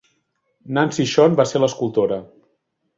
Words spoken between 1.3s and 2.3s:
va ser l'escultora.